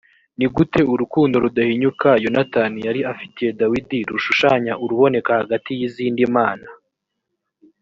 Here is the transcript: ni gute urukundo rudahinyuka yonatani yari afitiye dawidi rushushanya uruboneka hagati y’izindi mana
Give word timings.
ni 0.37 0.47
gute 0.55 0.81
urukundo 0.93 1.35
rudahinyuka 1.43 2.09
yonatani 2.23 2.79
yari 2.87 3.01
afitiye 3.11 3.49
dawidi 3.59 3.97
rushushanya 4.09 4.73
uruboneka 4.83 5.31
hagati 5.41 5.71
y’izindi 5.79 6.23
mana 6.35 6.67